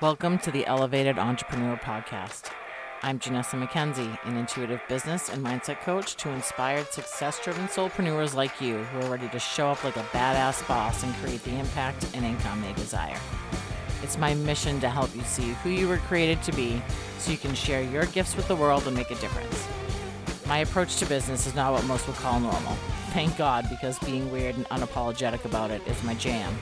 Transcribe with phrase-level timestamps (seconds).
[0.00, 2.50] Welcome to the Elevated Entrepreneur Podcast.
[3.02, 8.62] I'm Janessa McKenzie, an intuitive business and mindset coach to inspired, success driven soulpreneurs like
[8.62, 12.06] you who are ready to show up like a badass boss and create the impact
[12.14, 13.18] and income they desire.
[14.02, 16.80] It's my mission to help you see who you were created to be
[17.18, 19.68] so you can share your gifts with the world and make a difference.
[20.46, 22.72] My approach to business is not what most would call normal.
[23.10, 26.56] Thank God, because being weird and unapologetic about it is my jam.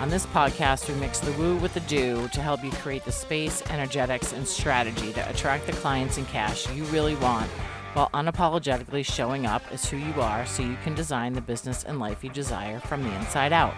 [0.00, 3.12] On this podcast, we mix the woo with the do to help you create the
[3.12, 7.50] space, energetics, and strategy to attract the clients and cash you really want
[7.92, 11.98] while unapologetically showing up as who you are so you can design the business and
[11.98, 13.74] life you desire from the inside out.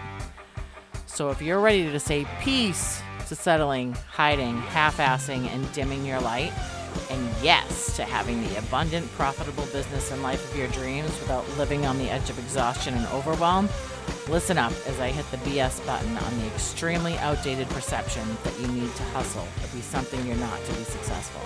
[1.07, 6.21] So if you're ready to say peace to settling, hiding, half assing, and dimming your
[6.21, 6.53] light,
[7.09, 11.85] and yes to having the abundant, profitable business and life of your dreams without living
[11.85, 13.67] on the edge of exhaustion and overwhelm,
[14.29, 18.67] Listen up as I hit the BS button on the extremely outdated perception that you
[18.67, 21.41] need to hustle or be something you're not to be successful.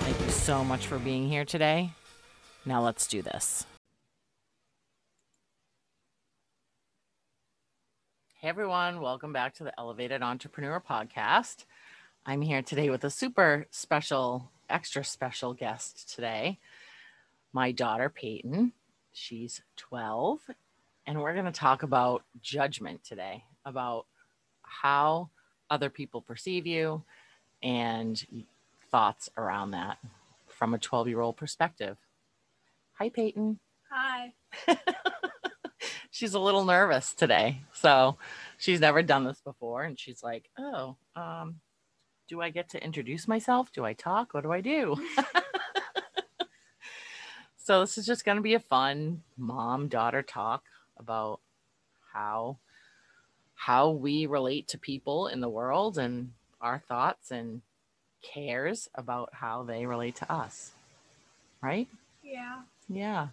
[0.00, 1.92] Thank you so much for being here today.
[2.66, 3.64] Now let's do this.
[8.34, 11.64] Hey everyone, welcome back to the Elevated Entrepreneur Podcast.
[12.26, 16.58] I'm here today with a super special, extra special guest today.
[17.54, 18.72] My daughter, Peyton.
[19.10, 20.40] She's 12
[21.06, 24.06] and we're going to talk about judgment today, about
[24.62, 25.30] how
[25.70, 27.02] other people perceive you
[27.62, 28.26] and
[28.90, 29.98] thoughts around that
[30.48, 31.96] from a 12 year old perspective.
[32.94, 33.58] Hi, Peyton.
[33.90, 34.32] Hi.
[36.10, 37.60] she's a little nervous today.
[37.72, 38.18] So
[38.56, 39.82] she's never done this before.
[39.82, 41.56] And she's like, oh, um,
[42.28, 43.72] do I get to introduce myself?
[43.72, 44.32] Do I talk?
[44.32, 44.96] What do I do?
[47.56, 50.62] so this is just going to be a fun mom daughter talk
[50.98, 51.40] about
[52.12, 52.58] how
[53.54, 57.62] how we relate to people in the world and our thoughts and
[58.22, 60.72] cares about how they relate to us.
[61.62, 61.88] Right?
[62.22, 62.62] Yeah.
[62.88, 63.28] Yeah.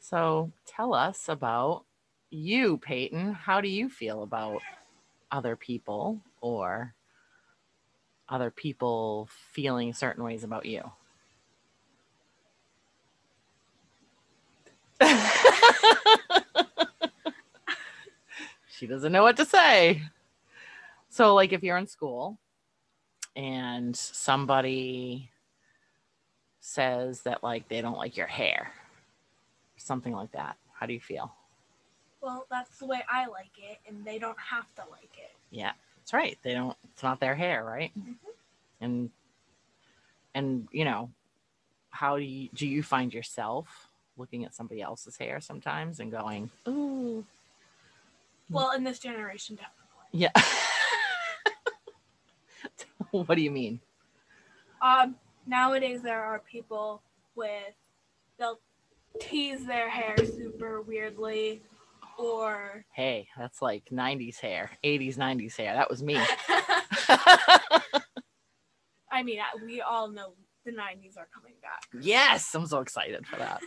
[0.00, 1.84] So tell us about
[2.30, 3.32] you, Peyton.
[3.32, 4.62] How do you feel about
[5.30, 6.94] other people or
[8.28, 10.82] other people feeling certain ways about you?
[18.68, 20.02] she doesn't know what to say.
[21.08, 22.38] So, like, if you're in school
[23.36, 25.30] and somebody
[26.60, 28.72] says that, like, they don't like your hair,
[29.76, 31.32] something like that, how do you feel?
[32.20, 35.30] Well, that's the way I like it, and they don't have to like it.
[35.50, 36.38] Yeah, that's right.
[36.42, 37.92] They don't, it's not their hair, right?
[37.98, 38.12] Mm-hmm.
[38.80, 39.10] And,
[40.34, 41.10] and, you know,
[41.90, 46.50] how do you, do you find yourself looking at somebody else's hair sometimes and going,
[46.68, 47.24] ooh,
[48.50, 49.80] well, in this generation, definitely.
[50.12, 50.30] Yeah.
[53.10, 53.80] what do you mean?
[54.82, 55.16] Um,
[55.46, 57.02] nowadays there are people
[57.34, 57.74] with
[58.38, 58.60] they'll
[59.20, 61.62] tease their hair super weirdly
[62.18, 66.16] or hey that's like 90s hair 80s 90s hair that was me
[69.10, 70.32] i mean we all know
[70.64, 73.60] the 90s are coming back yes i'm so excited for that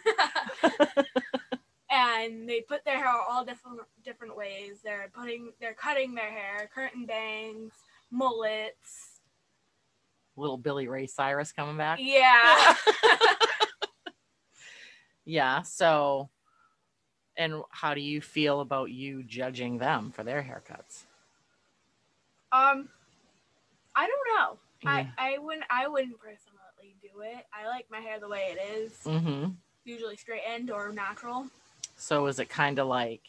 [1.90, 4.80] and they put their hair all different different ways.
[4.84, 7.74] They're putting they're cutting their hair, curtain bangs,
[8.12, 9.22] mullets.
[10.36, 12.00] Little Billy Ray Cyrus coming back.
[12.00, 12.76] Yeah.
[15.26, 15.64] yeah.
[15.64, 16.30] So,
[17.36, 21.06] and how do you feel about you judging them for their haircuts?
[22.52, 22.90] Um,
[23.96, 24.58] I don't know.
[24.84, 25.08] Yeah.
[25.18, 27.46] I I wouldn't I wouldn't personally do it.
[27.52, 28.92] I like my hair the way it is.
[29.06, 29.52] Mm-hmm.
[29.86, 31.48] Usually straightened or natural.
[31.96, 33.22] So is it kind of like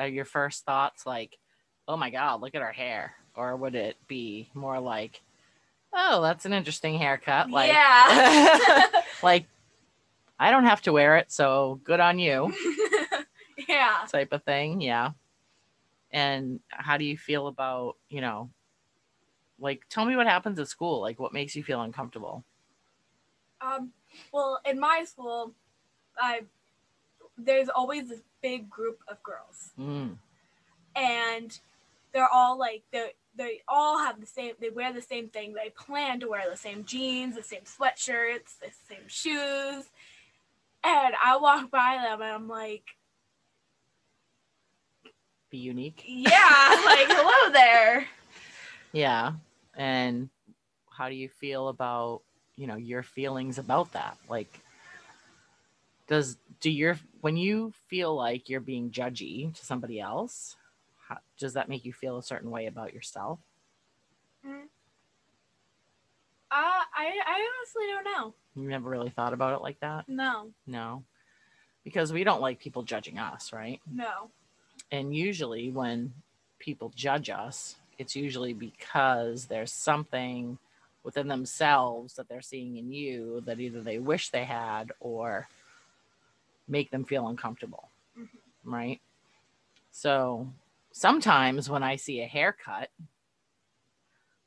[0.00, 1.38] uh, your first thoughts like,
[1.86, 3.14] oh my God, look at her hair?
[3.36, 5.20] Or would it be more like,
[5.92, 7.50] oh, that's an interesting haircut?
[7.50, 8.86] Like, yeah.
[9.22, 9.46] like,
[10.38, 12.52] I don't have to wear it, so good on you.
[13.68, 13.98] yeah.
[14.10, 14.80] Type of thing.
[14.80, 15.10] Yeah.
[16.12, 18.50] And how do you feel about, you know,
[19.58, 22.44] like tell me what happens at school like what makes you feel uncomfortable
[23.60, 23.92] um
[24.32, 25.52] well in my school
[26.18, 26.40] i
[27.36, 30.16] there's always this big group of girls, mm.
[30.94, 31.60] and
[32.12, 34.54] they're all like they they all have the same.
[34.60, 35.54] They wear the same thing.
[35.54, 39.86] They plan to wear the same jeans, the same sweatshirts, the same shoes.
[40.84, 42.84] And I walk by them and I'm like,
[45.50, 46.04] be unique.
[46.06, 46.30] Yeah,
[46.84, 48.06] like hello there.
[48.92, 49.32] Yeah.
[49.74, 50.28] And
[50.90, 52.20] how do you feel about,
[52.56, 54.16] you know, your feelings about that?
[54.28, 54.60] Like
[56.06, 60.56] does do your when you feel like you're being judgy to somebody else
[61.08, 63.38] how, does that make you feel a certain way about yourself
[66.50, 68.34] Uh, I I honestly don't know.
[68.54, 70.08] You never really thought about it like that?
[70.08, 71.02] No, No.
[71.82, 73.80] Because we don't like people judging us, right?
[73.90, 74.30] no.
[74.92, 76.12] And usually when
[76.60, 80.58] people judge us, it's usually because there's something
[81.04, 85.46] within themselves that they're seeing in you that either they wish they had or
[86.66, 87.90] make them feel uncomfortable.
[88.18, 88.28] Mhm.
[88.64, 89.00] Right?
[89.90, 90.48] So
[90.90, 92.90] sometimes when I see a haircut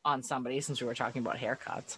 [0.04, 1.98] on somebody, since we were talking about haircuts,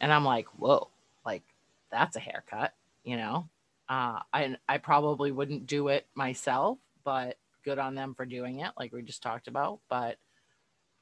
[0.00, 0.88] and I'm like, whoa,
[1.24, 1.42] like
[1.90, 2.74] that's a haircut,
[3.04, 3.48] you know?
[3.88, 8.72] Uh, I, I probably wouldn't do it myself, but good on them for doing it,
[8.78, 9.80] like we just talked about.
[9.88, 10.18] But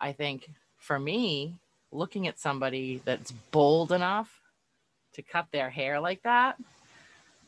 [0.00, 1.56] I think for me,
[1.94, 4.40] looking at somebody that's bold enough
[5.14, 6.56] to cut their hair like that,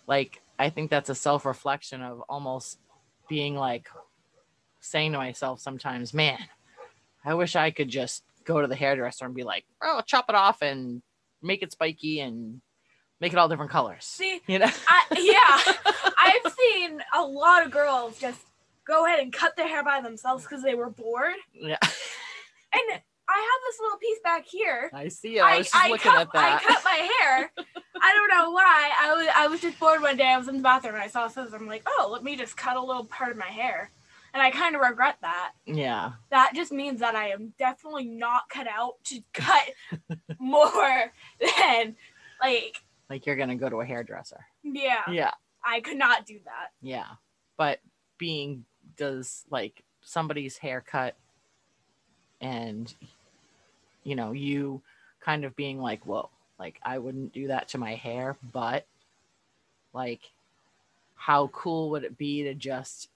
[0.06, 2.78] like I think that's a self reflection of almost
[3.28, 3.88] being like
[4.80, 6.38] saying to myself sometimes, man,
[7.24, 10.34] I wish I could just go to the hairdresser and be like, oh, chop it
[10.36, 11.02] off and
[11.42, 12.60] make it spiky and
[13.20, 14.04] make it all different colors.
[14.04, 14.70] See, You know?
[14.88, 18.40] I, yeah, I've seen a lot of girls just
[18.86, 21.34] go ahead and cut their hair by themselves because they were bored.
[21.52, 21.78] yeah.
[22.72, 24.90] And I have this little piece back here.
[24.92, 25.42] I see it.
[25.42, 26.62] I was just looking cut, at that.
[26.62, 27.50] I cut my hair.
[28.00, 28.90] I don't know why.
[29.00, 30.26] I was I was just bored one day.
[30.28, 31.52] I was in the bathroom and I saw scissors.
[31.52, 33.90] I'm like, oh, let me just cut a little part of my hair.
[34.32, 35.52] And I kind of regret that.
[35.64, 36.12] yeah.
[36.30, 39.70] That just means that I am definitely not cut out to cut
[40.38, 41.96] more than
[42.40, 44.44] like Like you're gonna go to a hairdresser.
[44.62, 45.02] yeah.
[45.10, 45.32] Yeah.
[45.64, 46.68] I could not do that.
[46.80, 47.06] Yeah.
[47.56, 47.80] But
[48.18, 51.16] being does like somebody's haircut
[52.40, 52.94] and
[54.06, 54.80] you know, you
[55.20, 58.86] kind of being like, whoa, like I wouldn't do that to my hair, but
[59.92, 60.20] like
[61.16, 63.08] how cool would it be to just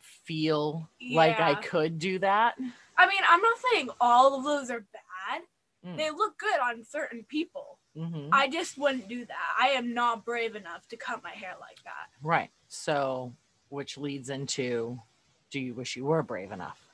[0.00, 2.56] feel like I could do that?
[2.98, 5.42] I mean, I'm not saying all of those are bad.
[5.86, 5.96] Mm.
[5.96, 7.78] They look good on certain people.
[7.96, 8.30] Mhm.
[8.32, 9.56] I just wouldn't do that.
[9.58, 12.08] I am not brave enough to cut my hair like that.
[12.22, 12.50] Right.
[12.68, 13.32] So,
[13.68, 15.00] which leads into
[15.50, 16.91] do you wish you were brave enough?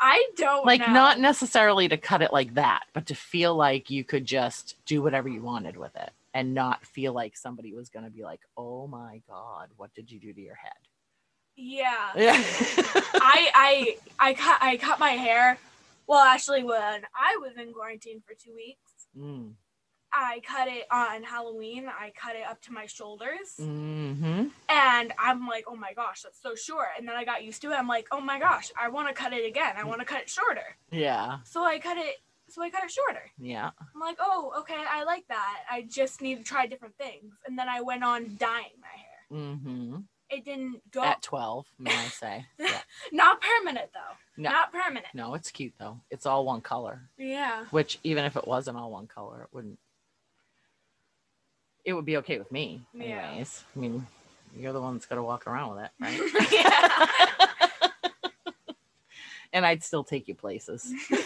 [0.00, 0.92] I don't Like, know.
[0.92, 5.02] not necessarily to cut it like that, but to feel like you could just do
[5.02, 8.40] whatever you wanted with it and not feel like somebody was going to be like,
[8.56, 10.72] oh my God, what did you do to your head?
[11.56, 12.10] Yeah.
[12.16, 12.42] Yeah.
[13.14, 15.58] I I I cut I cut my hair.
[16.06, 19.52] Well, actually, when I was in quarantine for two weeks, mm.
[20.12, 21.86] I cut it on Halloween.
[21.88, 26.40] I cut it up to my shoulders, hmm and I'm like, oh my gosh, that's
[26.42, 26.88] so short.
[26.98, 27.74] And then I got used to it.
[27.74, 29.74] I'm like, oh my gosh, I want to cut it again.
[29.76, 30.76] I want to cut it shorter.
[30.90, 31.38] Yeah.
[31.44, 32.16] So I cut it.
[32.48, 33.22] So I cut it shorter.
[33.38, 33.70] Yeah.
[33.94, 35.56] I'm like, oh, okay, I like that.
[35.70, 37.34] I just need to try different things.
[37.46, 39.40] And then I went on dyeing my hair.
[39.40, 39.96] Mm-hmm.
[40.30, 42.46] It didn't go At 12, may I say.
[42.58, 42.78] Yeah.
[43.12, 44.42] not permanent though.
[44.42, 44.50] No.
[44.50, 45.06] Not permanent.
[45.14, 46.00] No, it's cute though.
[46.10, 47.02] It's all one color.
[47.18, 47.64] Yeah.
[47.70, 49.78] which even if it wasn't all one color, it wouldn't.
[51.88, 53.42] It would be okay with me, Yeah.
[53.42, 54.06] I mean,
[54.54, 56.20] you're the one that's got to walk around with it, right?
[56.52, 57.06] yeah.
[59.54, 60.92] and I'd still take you places.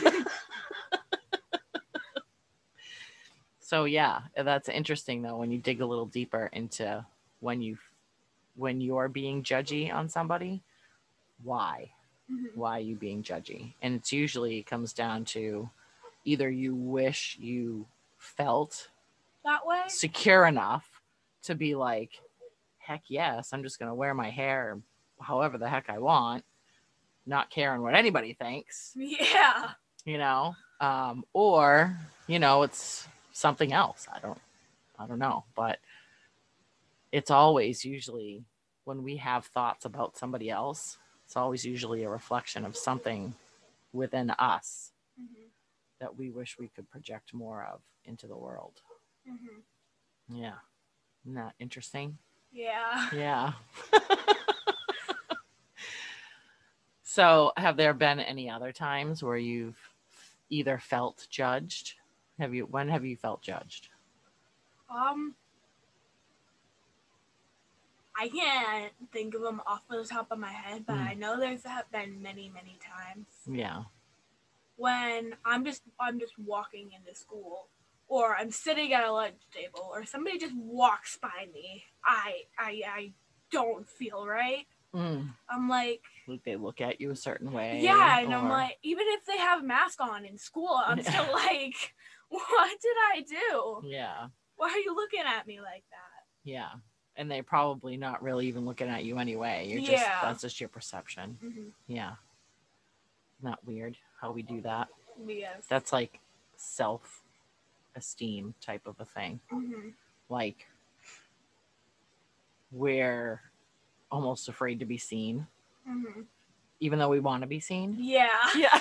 [3.59, 7.05] so yeah, that's interesting though when you dig a little deeper into
[7.41, 7.77] when you
[8.55, 10.63] when you're being judgy on somebody,
[11.43, 11.91] why?
[12.31, 12.55] Mhm.
[12.55, 15.69] why are you being judgy and it's usually comes down to
[16.25, 17.85] either you wish you
[18.17, 18.91] felt
[19.45, 19.83] that way.
[19.89, 20.89] secure enough
[21.45, 22.11] to be like
[22.79, 24.79] heck yes i'm just going to wear my hair
[25.21, 26.45] however the heck i want
[27.27, 29.71] not caring what anybody thinks Yeah.
[30.05, 31.97] you know um or
[32.27, 34.41] you know it's something else i don't
[34.99, 35.79] i don't know but
[37.13, 38.45] it's always usually
[38.85, 43.35] when we have thoughts about somebody else it's always usually a reflection of something
[43.93, 45.51] within us Mhm.
[46.01, 48.81] that we wish we could project more of into the world
[49.29, 49.63] Mhm.
[50.29, 50.55] yeah
[51.25, 52.19] isn't that interesting
[52.53, 53.09] Yeah.
[53.15, 53.53] yeah
[57.03, 59.79] so have there been any other times where you've
[60.51, 61.95] either felt judged
[62.39, 63.89] have you when have you felt judged
[64.91, 65.35] Um.
[68.15, 71.07] I can't think of them off the top of my head, but Mm.
[71.09, 73.85] I know there's have been many, many times yeah
[74.77, 77.69] when I'm just I'm just walking into school,
[78.13, 81.85] or I'm sitting at a lunch table, or somebody just walks by me.
[82.05, 83.13] I I I
[83.51, 84.67] don't feel right.
[84.95, 85.29] mm.
[85.49, 89.05] I'm like, like they look at you a certain way yeah, and I'm like, even
[89.09, 91.11] if they have a mask on in school, I'm Yeah.
[91.11, 91.95] still like,
[92.29, 93.81] what did I do?
[93.89, 94.27] yeah
[94.57, 96.25] Why are you looking at me like that?
[96.45, 96.69] yeah
[97.17, 100.19] and they're probably not really even looking at you anyway you're just Yeah.
[100.23, 102.13] that's just your perception hmm yeah
[103.43, 104.89] not weird how we do that
[105.27, 105.65] Yes.
[105.69, 106.19] That's like
[106.57, 107.22] self
[107.97, 109.41] esteem type of a thing.
[109.51, 109.89] hmm
[110.29, 110.67] Like
[112.71, 113.41] we're
[114.11, 115.47] almost afraid to be seen,
[115.87, 116.23] hmm
[116.81, 117.97] even though we want to be seen.
[117.99, 118.29] Yeah.
[118.57, 118.77] Yeah.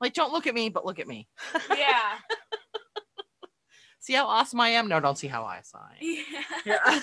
[0.00, 1.28] like, don't look at me, but look at me.
[1.76, 2.16] yeah.
[4.00, 4.88] See how awesome I am?
[4.88, 6.24] No, don't see how awesome I am.
[6.64, 6.78] Yeah.
[6.88, 7.00] Yeah.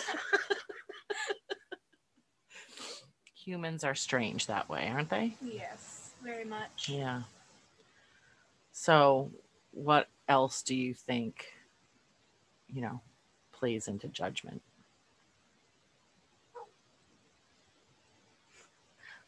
[3.46, 5.36] Humans are strange that way, aren't they?
[5.42, 6.10] yes.
[6.24, 6.90] Very much.
[6.90, 7.22] Yeah.
[8.74, 9.32] So,
[9.78, 11.46] what else do you think,
[12.68, 13.00] you know,
[13.52, 14.62] plays into judgment?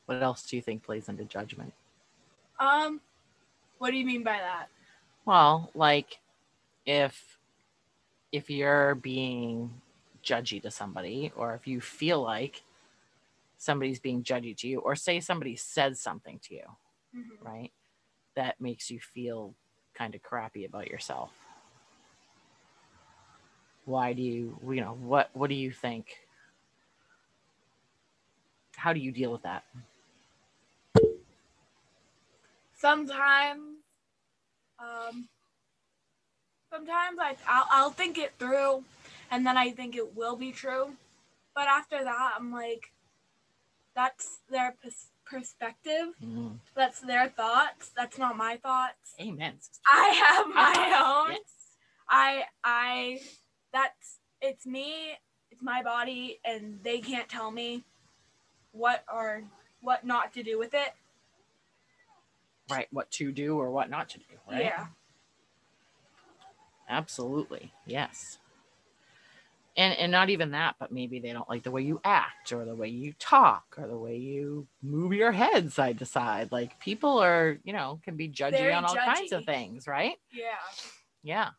[0.08, 1.72] What else do you think plays into judgment?
[2.60, 3.00] Um,
[3.78, 4.68] what do you mean by that?
[5.26, 6.20] Well, like
[6.86, 7.38] if
[8.32, 9.82] if you're being
[10.24, 12.64] judgy to somebody or if you feel like
[13.58, 16.78] somebody's being judgy to you or say somebody says something to you,
[17.16, 17.38] Mhm.
[17.42, 17.72] right?
[18.36, 19.56] That makes you feel
[20.00, 21.32] kind of crappy about yourself.
[23.84, 26.08] Why do you, you know, what what do you think?
[28.78, 29.66] How do you deal with that?
[32.78, 33.80] Sometimes,
[34.80, 35.28] um,
[36.72, 38.86] sometimes I I'll, I'll think it through,
[39.30, 40.94] and then I think it will be true,
[41.54, 42.94] but after that I'm like,
[43.96, 44.76] that's their
[45.30, 46.14] perspective.
[46.24, 47.92] Mm, That's their thoughts.
[47.96, 49.14] That's not my thoughts.
[49.22, 49.54] Amen.
[49.60, 49.82] sister.
[49.88, 51.32] I have my own.
[51.34, 51.42] Yes.
[52.10, 53.20] I I
[53.72, 55.12] that's it's me,
[55.52, 57.84] it's my body and they can't tell me
[58.72, 59.44] what or
[59.82, 60.94] what not to do with it.
[62.70, 62.88] Right.
[62.92, 64.26] What to do or what not to do.
[64.50, 64.64] Right.
[64.64, 64.88] Yeah.
[66.88, 67.72] Absolutely.
[67.86, 68.39] Yes.
[69.80, 72.66] And and not even that, but maybe they don't like the way you act or
[72.66, 76.52] the way you talk or the way you move your head side to side.
[76.52, 80.18] Like people are, you know, can be judgy Very on all kinds of things, right?
[80.34, 80.44] Yeah.
[81.24, 81.50] Yeah.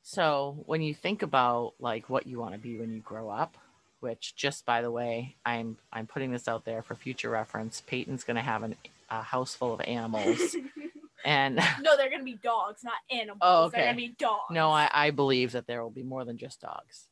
[0.00, 3.58] So when you think about like what you want to be when you grow up,
[4.00, 7.82] which just by the way, I'm I'm putting this out there for future reference.
[7.86, 8.76] Peyton's gonna have an,
[9.10, 10.56] a house full of animals,
[11.26, 13.40] and no, they're gonna be dogs, not animals.
[13.42, 13.84] Oh, They're okay.
[13.88, 14.44] gonna be dogs.
[14.52, 17.08] No, I, I believe that there will be more than just dogs.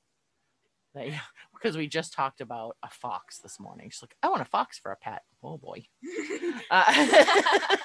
[0.94, 1.08] That-
[1.54, 3.88] because we just talked about a fox this morning.
[3.90, 5.22] She's like, I want a fox for a pet.
[5.42, 5.86] Oh boy.
[6.70, 6.84] Uh,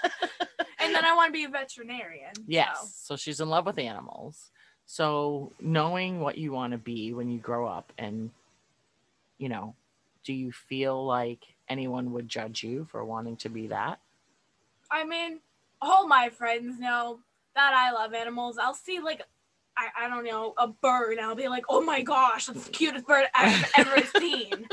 [0.80, 2.34] and then I want to be a veterinarian.
[2.36, 2.94] so- yes.
[3.04, 4.51] So she's in love with animals.
[4.86, 8.32] So knowing what you want to be when you grow up and,
[9.38, 9.75] you know,
[10.24, 14.00] do you feel like anyone would judge you for wanting to be that?
[14.89, 15.39] I mean,
[15.82, 17.20] all my friends know
[17.56, 18.58] that I love animals.
[18.58, 19.22] I'll see like
[19.80, 23.08] I, I don't know, a bird I'll be like, oh my gosh, that's the cutest
[23.08, 24.68] bird I've ever seen.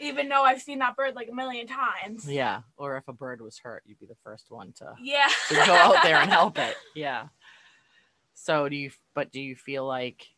[0.00, 2.30] Even though I've seen that bird like a million times.
[2.30, 2.60] Yeah.
[2.76, 5.26] Or if a bird was hurt, you'd be the first one to Yeah.
[5.48, 6.76] to go out there and help it.
[6.94, 7.28] Yeah.
[8.34, 10.28] So do you but do you feel like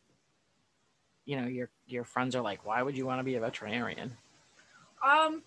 [1.25, 4.17] you know your your friends are like, why would you want to be a veterinarian?
[5.07, 5.43] Um,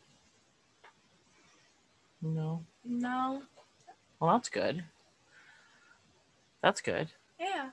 [2.23, 2.65] No.
[2.85, 3.43] no.
[4.21, 4.85] Well that's good.
[6.63, 7.09] That's good.
[7.41, 7.71] Yeah.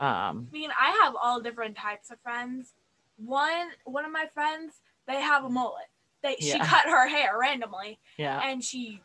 [0.00, 2.74] Um I mean, I have all different types of friends.
[3.16, 4.74] One one of my friends,
[5.06, 5.86] they have a mullet.
[6.22, 8.40] They she cut her hair randomly yeah.
[8.44, 9.00] and she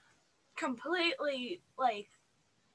[0.57, 2.07] completely like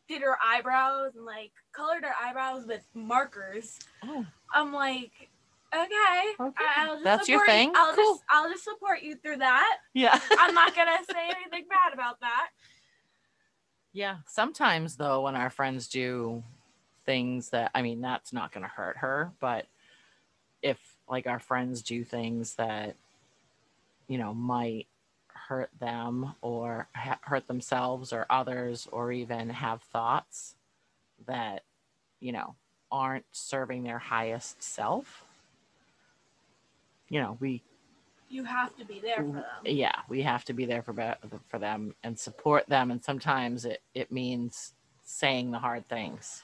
[0.08, 3.78] did her eyebrows and like colored her eyebrows with markers.
[4.04, 5.10] Oh, I'm like,
[5.74, 6.64] okay, Okay.
[6.76, 7.72] I'll just That's your support you- thing?
[7.76, 8.14] I'll Cool.
[8.14, 9.78] just I'll just support you through that.
[9.94, 10.18] yeah.
[10.38, 12.48] I'm not gonna say anything bad about that.
[13.92, 14.18] yeah.
[14.26, 16.42] Sometimes though when our friends do
[17.06, 19.66] things that I mean that's not going to hurt her, but
[20.62, 22.96] if like our friends do things that
[24.08, 24.86] you know might
[25.28, 30.56] hurt them or ha- hurt themselves or others or even have thoughts
[31.26, 31.62] that
[32.20, 32.54] you know
[32.90, 35.24] aren't serving their highest self
[37.08, 37.62] you know we
[38.28, 39.44] You have to be there for them.
[39.64, 41.12] yeah we have to be there for be-
[41.48, 44.72] for them and support them and sometimes it it means
[45.04, 46.42] saying the hard things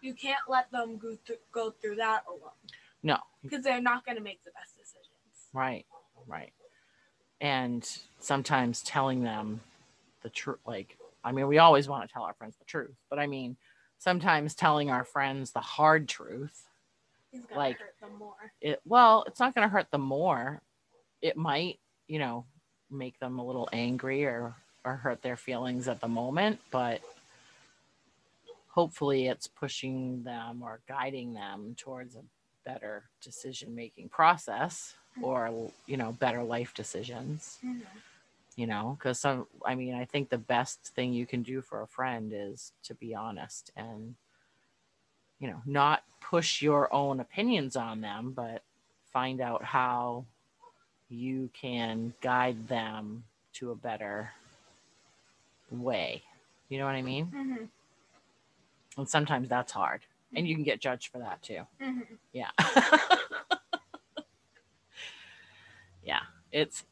[0.00, 2.50] You can't let them go through go through that alone
[3.02, 5.48] no because they're not gonna make the best decisions.
[5.52, 5.86] Right,
[6.26, 6.52] right.
[7.40, 7.88] And
[8.18, 9.60] sometimes telling them
[10.22, 13.18] the truth, like, I mean, we always want to tell our friends the truth, but
[13.18, 13.56] I mean,
[13.98, 16.66] sometimes telling our friends the hard truth,
[17.32, 18.52] gonna Like- hurt them more.
[18.60, 20.60] it, well, it's not going to hurt them more.
[21.22, 21.78] It might,
[22.08, 22.44] you know,
[22.90, 27.00] make them a little angry or, or hurt their feelings at the moment, but
[28.78, 32.22] hopefully it's pushing them or guiding them towards a
[32.64, 35.50] better decision making process or,
[35.86, 37.58] you know, better life decisions.
[37.64, 37.82] Mhm.
[38.56, 41.78] you know because some i mean i think the best thing you can do for
[41.82, 44.14] a friend is to be honest and
[45.40, 48.62] you know not push your own opinions on them but
[49.12, 50.24] find out how
[51.08, 54.32] you can guide them to a better
[55.70, 56.22] way
[56.68, 57.64] you know what i mean hmm
[58.98, 60.02] and sometimes that's hard.
[60.34, 61.62] And you can get judged for that too.
[61.80, 62.00] Hmm
[62.32, 62.50] yeah.
[66.02, 66.20] Yeah.
[66.52, 66.84] It's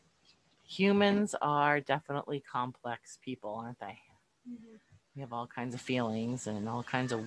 [0.67, 3.99] humans are definitely complex people aren't they?
[4.47, 4.77] Hmm
[5.17, 7.25] we have all kinds of feelings and all kinds of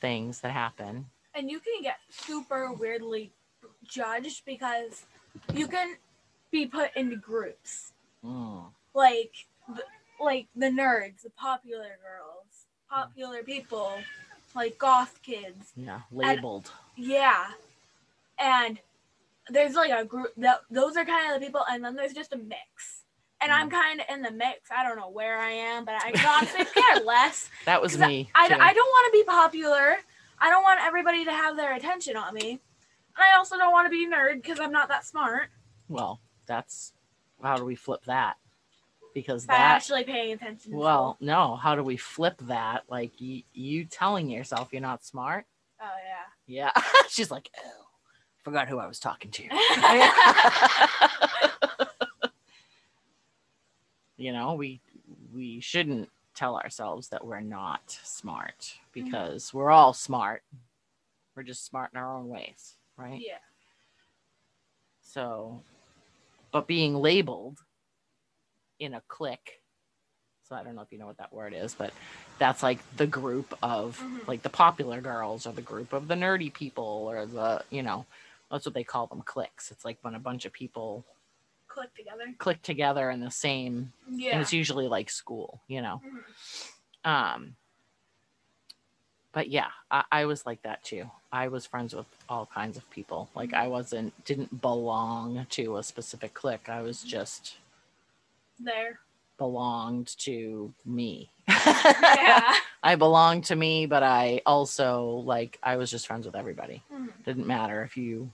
[0.00, 1.06] things that happen.
[1.34, 3.32] And you can get super weirdly
[3.84, 5.04] judged because
[5.54, 5.94] you can
[6.50, 7.92] be put into groups.
[8.24, 9.32] Mm, like
[10.20, 12.53] like the nerds, the popular girls,
[12.94, 13.92] popular people,
[14.54, 15.72] like goth kids.
[15.76, 17.46] yeah labeled Yeah.
[18.38, 18.78] And
[19.50, 22.32] there's like a group that those are kind of the people and then there's just
[22.32, 23.02] a mix.
[23.40, 23.72] And I'm mm.
[23.72, 24.70] kind of in the mix.
[24.70, 27.50] I don't know where I am, but I honestly care less.
[27.66, 28.54] that was me I, too.
[28.54, 29.96] I don't want to be popular.
[30.38, 32.50] I don't want everybody to have their attention on me.
[32.50, 35.48] And I also don't want to be a nerd because I'm not that smart.
[35.88, 36.92] well that's
[37.42, 38.36] how do we flip that
[39.14, 40.72] because By that actually paying attention.
[40.76, 42.84] well no how do we flip that?
[42.88, 45.46] Like you, you telling yourself you're not smart?
[45.80, 45.86] Oh
[46.46, 46.72] yeah.
[46.74, 46.82] Yeah.
[47.08, 47.84] she's like oh
[48.42, 49.44] forgot who i was talking to.
[54.16, 54.80] You know we
[55.34, 59.04] we shouldn't tell ourselves that we're not smart mm-hmm.
[59.04, 60.44] because we're all smart.
[61.34, 63.20] We're just smart in our own ways right?
[63.20, 63.38] Yeah.
[65.02, 65.62] so
[66.52, 67.58] but being labeled
[68.78, 69.60] in a clique
[70.48, 71.92] so i don't know if you know what that word is but
[72.38, 74.26] that's like the group of Mhm.
[74.28, 78.04] like the popular girls or the group of the nerdy people or the you know
[78.50, 81.04] that's what they call them cliques it's like when a bunch of people
[81.68, 82.34] Click together.
[82.38, 84.40] click together in the same and Yeah.
[84.40, 87.08] it's usually like school you know Mhm.
[87.10, 87.56] um
[89.32, 92.88] but yeah I, I was like that too i was friends with all kinds of
[92.90, 97.56] people like i wasn't didn't belong to a specific clique i was just
[98.58, 98.98] There.
[99.38, 102.54] belonged to me Yeah.
[102.82, 107.10] i belonged to me but i also like i was just friends with everybody Mhm.
[107.24, 108.32] didn't matter if you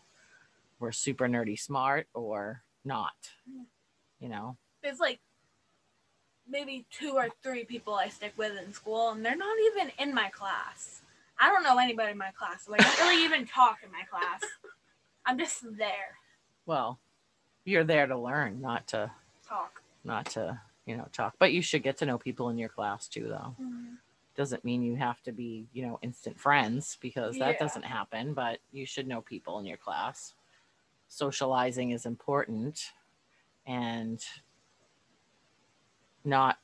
[0.79, 3.15] were super nerdy smart or not
[4.21, 5.21] you know There's like
[6.49, 10.13] maybe two or three people I stick with in school, and they're not even in
[10.13, 11.01] my class.
[11.39, 14.03] I don't know anybody in my class, so I don't really even talk in my
[14.11, 14.41] class.
[15.25, 16.17] I'm just there.
[16.67, 16.99] well
[17.65, 19.11] you're there to learn not to
[19.47, 19.83] Talk.
[20.05, 23.09] Not to you know talk but you should get to know people in your class
[23.09, 23.55] too though.
[24.37, 27.59] Doesn't mean you have to be you know instant friends because that Yeah.
[27.59, 30.35] doesn't happen but you should know people in your class.
[31.09, 32.93] Socializing is important
[33.67, 34.25] and
[36.25, 36.59] not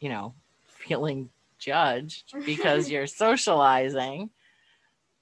[0.00, 4.30] you know feeling judged because you're socializing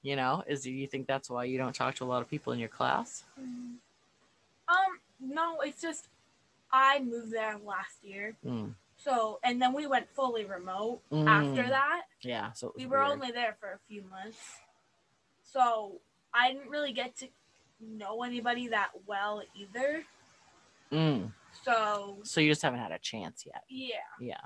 [0.03, 0.43] you know?
[0.47, 2.59] Is do you think that's why you don't talk to a lot of people in
[2.59, 3.25] your class?
[3.37, 3.81] Um,
[5.21, 6.09] no, it's just
[6.73, 8.37] I moved there last year.
[8.45, 11.27] Mm, So, and then we went fully remote Mm.
[11.29, 12.03] after that.
[12.23, 13.11] yeah so We were weird.
[13.11, 14.39] only there for a few months.
[15.45, 16.01] So,
[16.35, 17.29] I didn't really get to
[17.81, 20.05] know anybody that well either.
[20.93, 21.33] Mm,
[21.65, 23.97] So, so you just haven't had a chance yet yeah.
[24.21, 24.41] Yeah.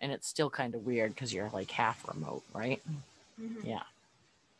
[0.00, 2.82] And it's still kind of weird because you're like half remote, right?
[3.40, 3.64] Mhm.
[3.64, 3.82] Yeah.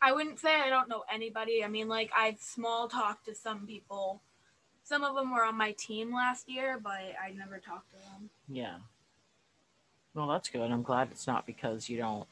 [0.01, 1.63] I wouldn't say I don't know anybody.
[1.65, 4.21] I mean, like, I've small talked to some people.
[4.87, 8.31] Some of them were on my team last year, but I never talked to them.
[8.49, 8.77] Yeah.
[10.15, 10.71] Well, that's good.
[10.71, 12.29] I'm glad it's not because you don't,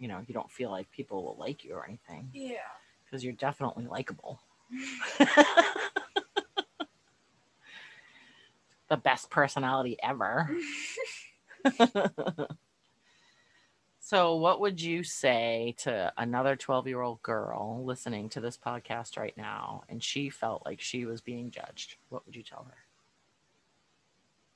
[0.00, 2.56] you know, you don't feel like people will like you or anything Yeah.
[3.04, 4.40] because you're definitely likable.
[8.88, 10.50] the best personality ever.
[14.06, 19.18] so, what would you say to another 12 year old girl listening to this podcast
[19.18, 21.96] right now and she felt like she was being judged?
[22.08, 22.76] What would you tell her?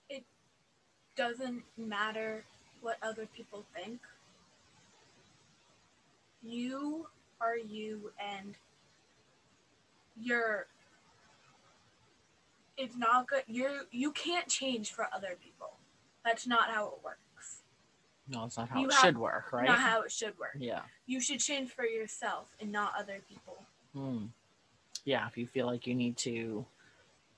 [0.08, 0.22] It
[1.16, 2.44] doesn't matter
[2.80, 3.98] what other people think.
[6.44, 7.08] You
[7.40, 8.54] are you, and
[10.16, 10.66] you're.
[12.76, 13.42] It's not good.
[13.48, 15.72] You're you can't change for other people.
[16.24, 17.29] That's not how it works.
[18.30, 19.66] No, it's not how You it have- should work, right?
[19.66, 20.56] Not how it should work.
[20.58, 20.82] yeah.
[21.06, 23.64] You should change for yourself and not other people.
[23.92, 24.26] Hmm.
[25.04, 25.26] Yeah.
[25.26, 26.64] If you feel like you need to,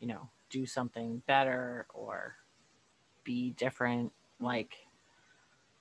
[0.01, 2.37] you know, do something better or
[3.25, 4.75] be different, like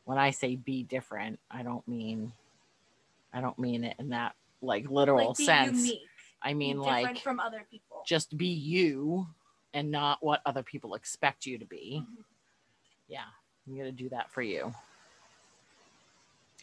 [0.06, 2.32] when I say be different, I don't mean,
[3.34, 5.78] I don't mean it in that like literal like be sense.
[5.86, 6.08] unique.
[6.42, 8.04] I mean different like from other people.
[8.06, 9.28] just be you
[9.74, 12.02] and not what other people expect you to be.
[12.06, 12.24] Mhm.
[13.08, 13.26] Yeah,
[13.66, 14.74] you got to do that for you.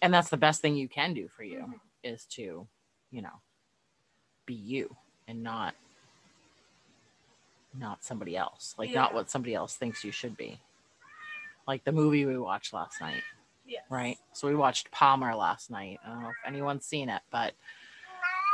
[0.03, 1.81] And that's the best thing you can do for you Mhm.
[2.03, 2.67] is to,
[3.11, 3.41] you know,
[4.47, 5.75] be you and not
[7.75, 8.75] not somebody else.
[8.79, 10.61] Like not what somebody else thinks you should be.
[11.67, 13.23] Like the movie we watched last night,
[13.67, 13.85] Yes.
[13.91, 14.19] right?
[14.33, 16.01] So we watched Palmer last night.
[16.05, 17.55] I don't know if anyone's seen it, but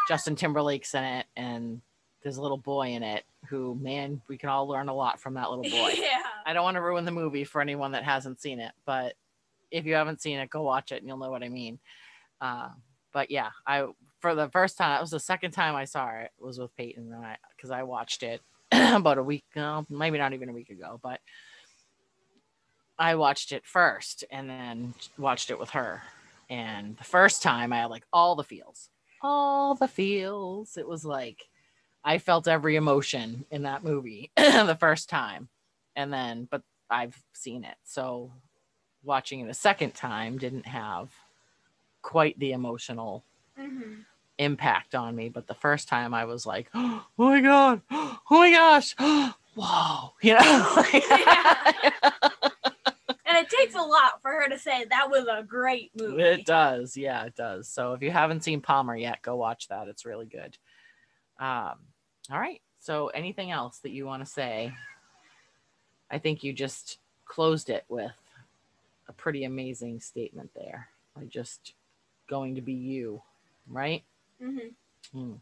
[0.08, 1.80] Justin Timberlake's in it and
[2.22, 5.34] there's a little boy in it who, man, we can all learn a lot from
[5.34, 5.92] that little boy.
[5.96, 6.22] yeah.
[6.44, 9.14] I don't want to ruin the movie for anyone that hasn't seen it, but
[9.74, 11.80] if you haven't seen it, go watch it and you'll know what I mean.
[12.40, 12.68] Uh,
[13.12, 13.86] but yeah, I
[14.20, 17.12] for the first time, it was the second time I saw it was with Peyton
[17.12, 18.40] and I because I watched it
[18.72, 21.20] about a week, no, maybe not even a week ago, but
[22.98, 26.02] I watched it first and then watched it with her.
[26.48, 28.88] And the first time I had like all the feels,
[29.22, 30.76] all the feels.
[30.76, 31.42] It was like
[32.04, 35.48] I felt every emotion in that movie the first time.
[35.96, 37.76] And then, but I've seen it.
[37.84, 38.32] So
[39.04, 41.10] watching it a second time didn't have
[42.02, 43.24] quite the emotional
[43.58, 43.94] hmm
[44.38, 45.28] impact on me.
[45.28, 48.94] But the first time I was like, oh my God, oh my gosh,
[49.54, 50.84] whoa, you know?
[53.26, 56.22] And it takes a lot for her to say that was a great movie.
[56.22, 56.96] It does.
[56.96, 57.68] Yeah, it does.
[57.68, 59.88] So if you haven't seen Palmer yet, go watch that.
[59.88, 60.56] It's really good.
[61.40, 61.78] Um,
[62.30, 62.60] all right.
[62.78, 64.72] So anything else that you want to say?
[66.12, 68.12] I think you just closed it with
[69.08, 70.88] a pretty amazing statement there.
[71.14, 71.74] By just
[72.28, 73.22] going to be you,
[73.68, 74.02] right?
[74.40, 74.58] hmm
[75.12, 75.34] Hmm.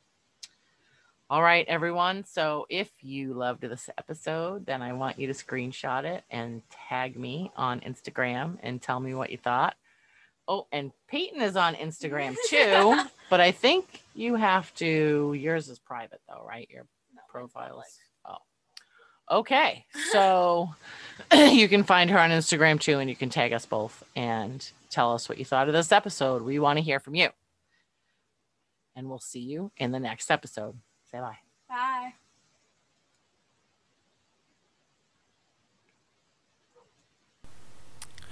[1.31, 2.25] All right, everyone.
[2.25, 7.19] So if you loved this episode, then I want you to screenshot it and tag
[7.19, 9.75] me on Instagram and tell me what you thought.
[10.47, 15.79] Oh, and Peyton is on Instagram too, but I think you have to, yours is
[15.79, 16.69] private though, right?
[16.71, 16.85] Your
[17.31, 17.83] profile Oh,
[19.33, 19.87] okay.
[20.13, 20.71] So
[21.33, 25.13] you can find her on Instagram too, and you can tag us both and tell
[25.13, 26.43] us what you thought of this episode.
[26.43, 27.31] We want to hear from you.
[28.95, 30.77] And we'll see you in the next episode.
[31.11, 31.39] Say bye.
[31.69, 32.13] Bye.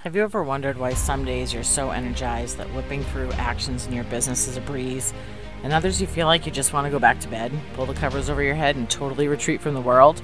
[0.03, 3.93] Have you ever wondered why some days you're so energized that whipping through actions in
[3.93, 5.13] your business is a breeze,
[5.61, 7.93] and others you feel like you just want to go back to bed, pull the
[7.93, 10.19] covers over your head, and totally retreat from the world?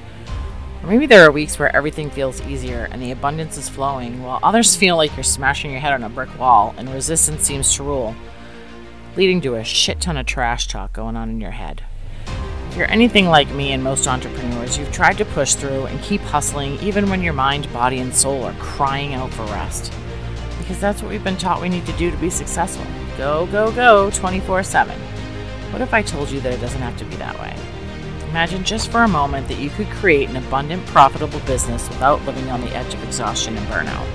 [0.84, 4.40] Or maybe there are weeks where everything feels easier and the abundance is flowing, while
[4.44, 7.84] others feel like you're smashing your head on a brick wall and resistance seems to
[7.84, 8.16] rule,
[9.16, 11.84] leading to a shit ton of trash talk going on in your head.
[12.70, 16.22] If you're anything like me and most entrepreneurs, you've tried to push through and keep
[16.22, 19.92] hustling even when your mind, body, and soul are crying out for rest.
[20.60, 22.86] Because that's what we've been taught we need to do to be successful.
[23.18, 25.00] Go, go, go 24 7.
[25.72, 27.77] What if I told you that it doesn't have to be that way?
[28.38, 32.52] Imagine just for a moment that you could create an abundant, profitable business without living
[32.52, 34.06] on the edge of exhaustion and burnout.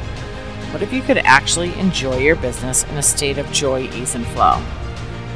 [0.72, 4.24] What if you could actually enjoy your business in a state of joy, ease, and
[4.28, 4.58] flow?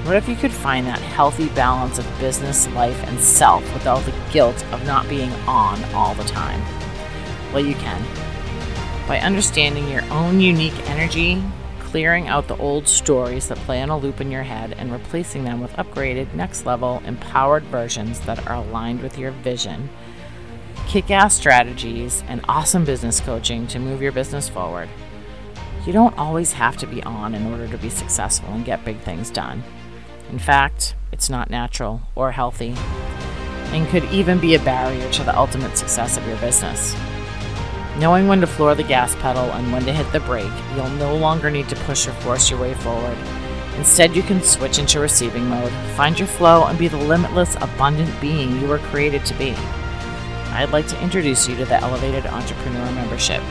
[0.05, 4.15] What if you could find that healthy balance of business, life, and self without the
[4.31, 6.63] guilt of not being on all the time?
[7.53, 8.01] Well, you can.
[9.09, 11.43] By understanding your own unique energy,
[11.97, 15.45] clearing out the old stories that play on a loop in your head, and replacing
[15.45, 19.89] them with upgraded, next level, empowered versions that are aligned with your vision,
[20.87, 24.91] kick ass strategies, and awesome business coaching to move your business forward.
[25.87, 28.99] You don't always have to be on in order to be successful and get big
[29.01, 29.63] things done.
[30.31, 32.75] In fact, it's not natural or healthy
[33.73, 36.95] and could even be a barrier to the ultimate success of your business.
[37.99, 41.17] Knowing when to floor the gas pedal and when to hit the brake, you'll no
[41.17, 43.17] longer need to push or force your way forward.
[43.79, 48.21] Instead, you can switch into receiving mode, find your flow, and be the limitless, abundant
[48.21, 49.53] being you were created to be.
[50.53, 53.43] I'd like to introduce you to the Elevated Entrepreneur Membership.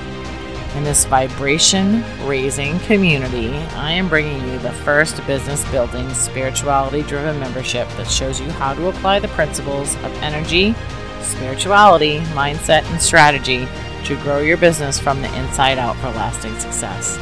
[0.75, 7.39] In this vibration raising community, I am bringing you the first business building, spirituality driven
[7.39, 10.75] membership that shows you how to apply the principles of energy,
[11.21, 13.67] spirituality, mindset, and strategy
[14.05, 17.19] to grow your business from the inside out for lasting success.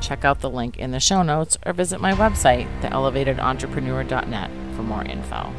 [0.00, 5.04] Check out the link in the show notes or visit my website, theelevatedentrepreneur.net, for more
[5.04, 5.50] info.